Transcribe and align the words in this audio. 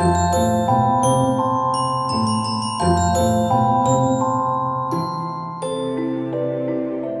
Música 0.00 0.59